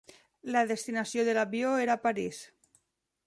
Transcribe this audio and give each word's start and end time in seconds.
La 0.55 0.63
destinació 0.71 1.27
de 1.27 1.37
l'avió 1.37 1.73
era 1.83 1.99
parís. 2.09 2.43